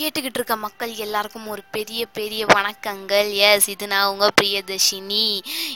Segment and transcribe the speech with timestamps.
[0.00, 3.30] கேட்டுக்கிட்டு இருக்க மக்கள் எல்லாருக்கும் ஒரு பெரிய பெரிய வணக்கங்கள்.
[3.48, 5.24] எஸ் இது நான் உங்கள் பிரியதர்ஷினி.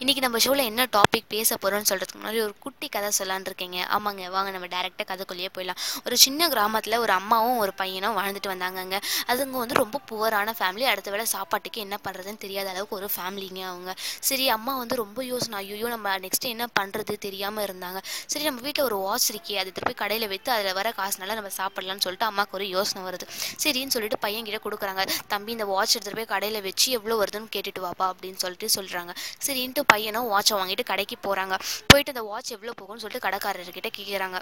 [0.00, 3.78] இன்னைக்கு நம்ம ஷோவில் என்ன டாபிக் பேச போகிறோம்னு சொல்கிறதுக்கு முன்னாடி ஒரு குட்டி கதை சொல்லலான்னு இருக்கீங்க.
[3.96, 5.78] ஆமாங்க வாங்க நம்ம டேரெக்டாக கதைக்குள்ளேயே போயிடலாம்.
[6.06, 8.98] ஒரு சின்ன கிராமத்தில் ஒரு அம்மாவும் ஒரு பையனும் வாழ்ந்துட்டு வந்தாங்கங்க.
[9.30, 13.94] அதுங்க வந்து ரொம்ப புவரான ஃபேமிலி அடுத்த வேளை சாப்பாட்டுக்கு என்ன பண்ணுறதுன்னு தெரியாத அளவுக்கு ஒரு ஃபேமிலிங்க அவங்க.
[14.30, 15.56] சரி அம்மா வந்து ரொம்ப யோசனை.
[15.62, 18.02] ஐயோ நம்ம நெக்ஸ்ட் என்ன பண்ணுறது தெரியாமல் இருந்தாங்க.
[18.34, 22.06] சரி நம்ம வீட்டில் ஒரு வாட்ச் இருக்கே அது திருப்பி கடையில் விற்று அதில் வர காசுனால நம்ம சாப்பிடலாம்னு
[22.08, 23.28] சொல்லிட்டு அம்மாவுக்கு ஒரு யோசனை வருது.
[23.64, 27.80] சரின்னு சொல்லிட்டு பையன் கிட்ட கொடுக்குறாங்க தம்பி இந்த வாட்ச் எடுத்துகிட்டு போய் கடையில் வச்சு எவ்வளோ வருதுன்னு கேட்டுட்டு
[27.80, 29.14] வாப்பா அப்படின்னு சொல்லிட்டு சொல்கிறாங்க
[29.46, 34.38] சரின்ட்டு பையனும் வாட்சை வாங்கிட்டு கடைக்கு போகிறாங்க போயிட்டு அந்த வாட்ச் எவ்வளோ போகும்னு சொல்லிட்டு கடைக்காரர்கிட்ட கேட்குறாங்க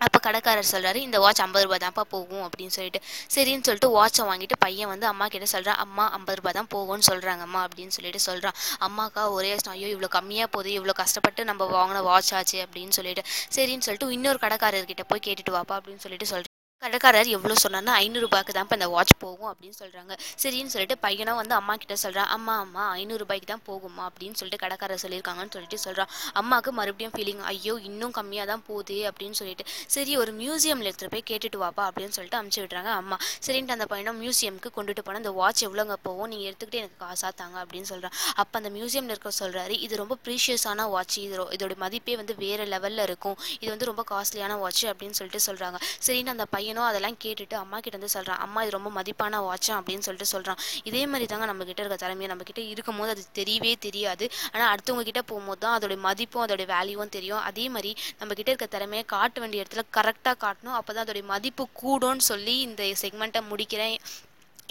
[0.00, 3.00] அப்போ கடைக்காரர் சொல்கிறாரு இந்த வாட்ச் ஐம்பது ரூபா தான்ப்பா போகும் அப்படின்னு சொல்லிட்டு.
[3.34, 7.40] சரின்னு சொல்லிட்டு வாட்சை வாங்கிட்டு பையன் வந்து அம்மா கிட்ட சொல்கிறான் அம்மா ஐம்பது ரூபா தான் போகும்னு சொல்கிறாங்க
[7.40, 12.34] அம்மா அப்படின்னு சொல்லிட்டு சொல்கிறான் அம்மாக்கா ஒரே ஐயோ இவ்வளோ கம்மியாக போகுது இவ்வளோ கஷ்டப்பட்டு நம்ம வாங்கின வாட்ச்
[12.34, 13.24] ஆச்சு அப்படின்னு சொல்லிட்டு.
[13.54, 16.49] சரின்னு சொல்லிட்டு இன்னொரு கடைக்காரர்கிட்ட போய் கேட்டுட்டு வாப்பா அப்படின்னு சொல்லிட்டு சொல்கிறேன்
[16.82, 20.12] கடைக்காரர் எவ்வளோ சொன்னார்னா ஐநூறுரூபாய்க்கு தான் இப்போ இந்த வாட்ச் போகும் அப்படின்னு சொல்கிறாங்க
[20.42, 24.02] சரின்னு சொல்லிட்டு பையனும் வந்து அம்மா கிட்ட சொல்கிறான் அம்மா அம்மா ஐநூறுரூபாய்க்கு தான் போகுமா?
[24.08, 29.36] அப்படின்னு சொல்லிட்டு கடைக்காரர் சொல்லியிருக்காங்கன்னு சொல்லிட்டு சொல்கிறான் அம்மாவுக்கு மறுபடியும் ஃபீலிங் ஐயோ இன்னும் கம்மியாக தான் போகுது அப்படின்னு
[29.40, 29.66] சொல்லிட்டு.
[29.96, 33.18] சரி ஒரு மியூசியமில் எடுத்துகிட்டு போய் கேட்டுட்டு வாப்பா அப்படின்னு சொல்லிட்டு அமுச்சு விட்றாங்க அம்மா.
[33.48, 36.30] சரின்ட்டு அந்த பையனும் மியூசியமுக்கு கொண்டுட்டு போனால் இந்த வாட்ச் எவ்வளோங்க போகும்?
[36.32, 40.88] நீங்கள் எடுத்துக்கிட்டு எனக்கு காசாக தாங்க அப்படின்னு சொல்கிறான் அப்போ அந்த மியூசியமில் இருக்க சொல்கிறாரு இது ரொம்ப ப்ரீஷியஸான
[40.94, 43.38] வாட்ச் இது இதோட மதிப்பே வந்து வேறு லெவலில் இருக்கும்.
[43.62, 47.76] இது வந்து ரொம்ப காஸ்ட்லியான வாட்ச் அப்படின்னு சொல்லிட்டு சொல்கிறாங்க சரின்னு அந்த பையன் பையனும் அதெல்லாம் கேட்டுட்டு அம்மா
[47.84, 51.64] கிட்ட வந்து சொல்கிறான் அம்மா இது ரொம்ப மதிப்பான வாட்ச் அப்படின்னு சொல்லிட்டு சொல்கிறான் இதே மாதிரி தாங்க நம்ம
[51.70, 54.24] கிட்ட இருக்க திறமையை நம்ம கிட்ட இருக்கும் போது அது தெரியவே தெரியாது.
[54.52, 57.42] ஆனால் அடுத்தவங்க கிட்ட போகும்போது தான் அதோடைய மதிப்பும் அதோடைய வேல்யூவும் தெரியும்.
[57.50, 60.76] அதே மாதிரி நம்ம கிட்ட இருக்க திறமையை காட்ட வேண்டிய இடத்துல கரெக்டாக காட்டணும்.
[60.78, 63.96] அப்போ தான் அதோடைய மதிப்பு கூடும்னு சொல்லி இந்த செக்மெண்ட்டை முடிக்கிறேன்.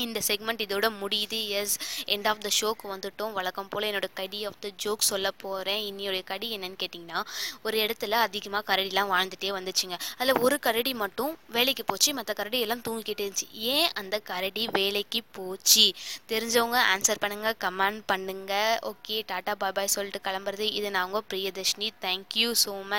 [0.05, 1.39] இந்த செக்மெண்ட் இதோட முடியுது.
[1.59, 1.75] எஸ்
[2.14, 3.31] எண்ட் ஆஃப் த ஷோக்கு வந்துட்டோம்.
[3.38, 7.22] வழக்கம் போல் என்னோடய கடி ஆஃப் த ஜோக் சொல்ல போகிறேன் இன்னியோடைய கடி என்னன்னு கேட்டிங்கன்னா
[7.61, 9.97] ஒரு இடத்துல அதிகமாக கரடிலாம் வாழ்ந்துட்டே வந்துச்சுங்க.
[10.17, 12.14] அதில் ஒரு கரடி மட்டும் வேலைக்கு போச்சு.
[12.14, 13.50] மற்ற கரடி எல்லாம் தூங்கிக்கிட்டே இருந்துச்சு.
[13.73, 15.86] ஏன் அந்த கரடி வேலைக்கு போச்சு?
[16.34, 20.67] தெரிஞ்சவங்க ஆன்சர் பண்ணுங்கள் கமெண்ட் பண்ணுங்கள் ஓகே டாட்டா பாய் பாய் சொல்லிட்டு கிளம்புறது.
[20.80, 21.90] இது நான் உங்கள் பிரியதர்ஷினி.
[22.01, 22.97] Thank you so much